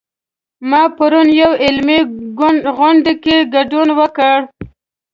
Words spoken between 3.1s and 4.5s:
کې ګډون وکړ